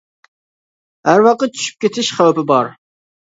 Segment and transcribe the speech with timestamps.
[1.09, 2.73] ھەر ۋاقىت چۈشۈپ كېتىش خەۋپى بار.